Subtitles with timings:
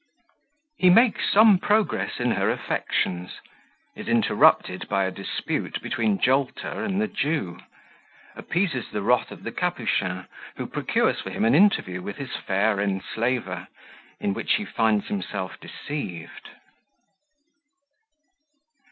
[0.79, 3.39] He makes some Progress in her Affections
[3.95, 7.59] Is interrupted by a Dispute between Jolter and the Jew
[8.35, 10.25] Appeases the Wrath of the Capuchin,
[10.55, 13.67] who procures for him an interview with his fair Enslaver,
[14.19, 16.49] in which he finds himself deceived.